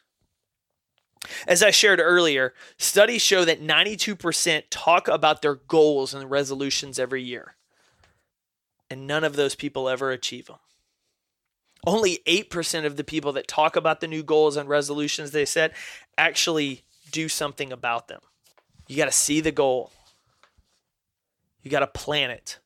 As 1.47 1.63
I 1.63 1.71
shared 1.71 2.00
earlier, 2.00 2.53
studies 2.77 3.23
show 3.23 3.45
that 3.45 3.63
92% 3.63 4.65
talk 4.69 5.07
about 5.07 5.41
their 5.41 5.55
goals 5.55 6.13
and 6.13 6.29
resolutions 6.29 7.00
every 7.00 7.23
year, 7.23 7.55
and 8.91 9.07
none 9.07 9.23
of 9.23 9.35
those 9.35 9.55
people 9.55 9.89
ever 9.89 10.12
achieve 10.12 10.45
them. 10.45 10.59
Only 11.85 12.19
8% 12.25 12.85
of 12.85 12.95
the 12.95 13.03
people 13.03 13.33
that 13.33 13.47
talk 13.47 13.75
about 13.75 13.99
the 13.99 14.07
new 14.07 14.23
goals 14.23 14.55
and 14.55 14.69
resolutions 14.69 15.31
they 15.31 15.45
set 15.45 15.73
actually 16.17 16.83
do 17.11 17.27
something 17.27 17.71
about 17.71 18.07
them. 18.07 18.21
You 18.87 18.97
got 18.97 19.05
to 19.05 19.11
see 19.11 19.41
the 19.41 19.51
goal. 19.51 19.91
You 21.61 21.71
got 21.71 21.79
to 21.79 21.87
plan 21.87 22.29
it. 22.29 22.59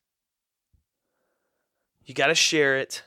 You 2.04 2.14
got 2.14 2.28
to 2.28 2.34
share 2.34 2.76
it. 2.78 3.02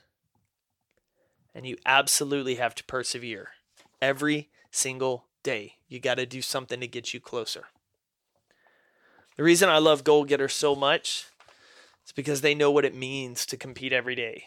And 1.53 1.65
you 1.65 1.77
absolutely 1.85 2.55
have 2.55 2.75
to 2.75 2.83
persevere 2.85 3.49
every 4.01 4.49
single 4.71 5.25
day. 5.43 5.75
You 5.87 5.99
got 5.99 6.15
to 6.15 6.25
do 6.25 6.41
something 6.41 6.79
to 6.79 6.87
get 6.87 7.13
you 7.13 7.19
closer. 7.19 7.65
The 9.37 9.43
reason 9.43 9.69
I 9.69 9.79
love 9.79 10.03
goal 10.03 10.23
getters 10.23 10.53
so 10.53 10.75
much 10.75 11.25
is 12.05 12.11
because 12.11 12.41
they 12.41 12.55
know 12.55 12.71
what 12.71 12.85
it 12.85 12.95
means 12.95 13.45
to 13.47 13.57
compete 13.57 13.91
every 13.91 14.15
day. 14.15 14.45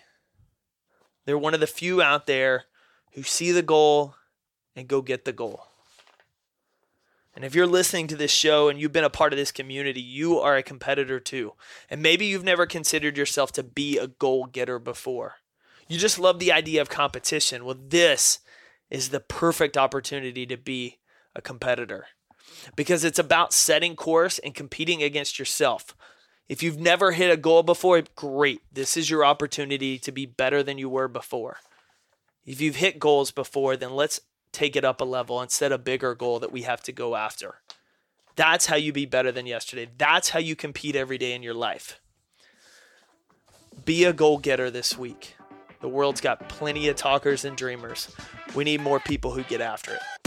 They're 1.24 1.38
one 1.38 1.54
of 1.54 1.60
the 1.60 1.66
few 1.66 2.02
out 2.02 2.26
there 2.26 2.64
who 3.12 3.22
see 3.22 3.50
the 3.52 3.62
goal 3.62 4.14
and 4.76 4.88
go 4.88 5.02
get 5.02 5.24
the 5.24 5.32
goal. 5.32 5.64
And 7.34 7.44
if 7.44 7.54
you're 7.54 7.66
listening 7.66 8.06
to 8.08 8.16
this 8.16 8.30
show 8.30 8.68
and 8.68 8.78
you've 8.78 8.92
been 8.92 9.04
a 9.04 9.10
part 9.10 9.32
of 9.32 9.38
this 9.38 9.50
community, 9.50 10.00
you 10.00 10.38
are 10.38 10.56
a 10.56 10.62
competitor 10.62 11.18
too. 11.18 11.54
And 11.90 12.00
maybe 12.00 12.26
you've 12.26 12.44
never 12.44 12.64
considered 12.64 13.16
yourself 13.16 13.50
to 13.52 13.62
be 13.62 13.98
a 13.98 14.06
goal 14.06 14.46
getter 14.46 14.78
before. 14.78 15.34
You 15.88 15.98
just 15.98 16.18
love 16.18 16.38
the 16.38 16.52
idea 16.52 16.80
of 16.80 16.88
competition. 16.88 17.64
Well, 17.64 17.76
this 17.78 18.38
is 18.88 19.08
the 19.08 19.20
perfect 19.20 19.76
opportunity 19.76 20.46
to 20.46 20.56
be 20.56 20.98
a 21.34 21.42
competitor 21.42 22.06
because 22.76 23.04
it's 23.04 23.18
about 23.18 23.52
setting 23.52 23.96
course 23.96 24.38
and 24.38 24.54
competing 24.54 25.02
against 25.02 25.38
yourself. 25.38 25.96
If 26.48 26.62
you've 26.62 26.78
never 26.78 27.12
hit 27.12 27.30
a 27.30 27.38
goal 27.38 27.62
before, 27.62 28.02
great. 28.14 28.60
This 28.70 28.96
is 28.96 29.08
your 29.08 29.24
opportunity 29.24 29.98
to 29.98 30.12
be 30.12 30.26
better 30.26 30.62
than 30.62 30.76
you 30.76 30.90
were 30.90 31.08
before. 31.08 31.56
If 32.44 32.60
you've 32.60 32.76
hit 32.76 32.98
goals 32.98 33.30
before, 33.30 33.76
then 33.76 33.92
let's 33.92 34.20
take 34.52 34.76
it 34.76 34.84
up 34.84 35.00
a 35.00 35.04
level 35.04 35.40
and 35.40 35.50
set 35.50 35.72
a 35.72 35.78
bigger 35.78 36.14
goal 36.14 36.38
that 36.40 36.52
we 36.52 36.62
have 36.62 36.82
to 36.82 36.92
go 36.92 37.16
after. 37.16 37.56
That's 38.36 38.66
how 38.66 38.76
you 38.76 38.92
be 38.92 39.06
better 39.06 39.32
than 39.32 39.46
yesterday. 39.46 39.88
That's 39.96 40.30
how 40.30 40.38
you 40.38 40.54
compete 40.54 40.96
every 40.96 41.18
day 41.18 41.32
in 41.32 41.42
your 41.42 41.54
life. 41.54 42.00
Be 43.84 44.04
a 44.04 44.12
goal 44.12 44.38
getter 44.38 44.70
this 44.70 44.98
week. 44.98 45.36
The 45.80 45.88
world's 45.88 46.20
got 46.20 46.48
plenty 46.48 46.88
of 46.88 46.96
talkers 46.96 47.44
and 47.44 47.56
dreamers. 47.56 48.14
We 48.54 48.64
need 48.64 48.80
more 48.80 49.00
people 49.00 49.32
who 49.32 49.42
get 49.44 49.60
after 49.60 49.94
it. 49.94 50.23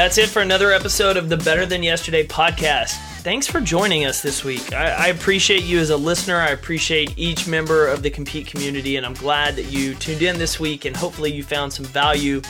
That's 0.00 0.16
it 0.16 0.30
for 0.30 0.40
another 0.40 0.72
episode 0.72 1.18
of 1.18 1.28
the 1.28 1.36
Better 1.36 1.66
Than 1.66 1.82
Yesterday 1.82 2.26
podcast. 2.26 2.92
Thanks 3.20 3.46
for 3.46 3.60
joining 3.60 4.06
us 4.06 4.22
this 4.22 4.42
week. 4.42 4.72
I, 4.72 4.92
I, 4.92 5.06
appreciate 5.08 5.62
you 5.62 5.78
as 5.78 5.90
a 5.90 5.96
listener. 5.98 6.36
I 6.36 6.52
appreciate 6.52 7.12
each 7.18 7.46
member 7.46 7.86
of 7.86 8.02
the 8.02 8.08
Compete 8.08 8.46
community, 8.46 8.96
and 8.96 9.04
I'm 9.04 9.12
glad 9.12 9.56
that 9.56 9.64
you 9.64 9.94
tuned 9.94 10.22
in 10.22 10.38
this 10.38 10.58
week 10.58 10.86
and 10.86 10.96
hopefully 10.96 11.30
you 11.30 11.42
found 11.42 11.70
some 11.70 11.84
value 11.84 12.40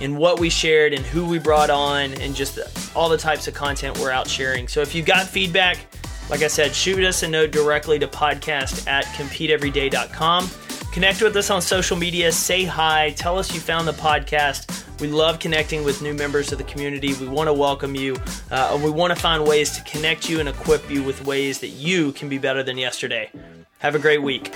in 0.00 0.16
what 0.16 0.40
we 0.40 0.48
shared 0.48 0.94
and 0.94 1.04
who 1.04 1.26
we 1.26 1.38
brought 1.38 1.68
on 1.68 2.14
and 2.14 2.34
just 2.34 2.58
all 2.96 3.10
the 3.10 3.18
types 3.18 3.46
of 3.48 3.52
content 3.52 3.98
we're 3.98 4.10
out 4.10 4.26
sharing. 4.26 4.66
So 4.66 4.80
if 4.80 4.94
you 4.94 5.02
got 5.02 5.26
feedback, 5.26 5.76
like 6.30 6.40
I 6.40 6.48
said, 6.48 6.74
shoot 6.74 7.04
us 7.04 7.22
a 7.22 7.28
note 7.28 7.50
directly 7.50 7.98
to 7.98 8.08
podcast 8.08 8.88
at 8.88 9.04
competeeveryday.com. 9.08 10.48
Connect 10.90 11.20
with 11.20 11.36
us 11.36 11.50
on 11.50 11.60
social 11.60 11.98
media, 11.98 12.32
say 12.32 12.64
hi, 12.64 13.12
tell 13.14 13.38
us 13.38 13.52
you 13.52 13.60
found 13.60 13.86
the 13.86 13.92
podcast. 13.92 14.83
We 15.00 15.08
love 15.08 15.40
connecting 15.40 15.84
with 15.84 16.02
new 16.02 16.14
members 16.14 16.52
of 16.52 16.58
the 16.58 16.64
community. 16.64 17.14
We 17.14 17.26
want 17.26 17.48
to 17.48 17.52
welcome 17.52 17.94
you. 17.94 18.16
Uh, 18.50 18.78
we 18.82 18.90
want 18.90 19.12
to 19.12 19.20
find 19.20 19.46
ways 19.46 19.76
to 19.76 19.82
connect 19.82 20.28
you 20.28 20.40
and 20.40 20.48
equip 20.48 20.88
you 20.90 21.02
with 21.02 21.24
ways 21.24 21.58
that 21.60 21.68
you 21.68 22.12
can 22.12 22.28
be 22.28 22.38
better 22.38 22.62
than 22.62 22.78
yesterday. 22.78 23.30
Have 23.80 23.94
a 23.94 23.98
great 23.98 24.22
week. 24.22 24.54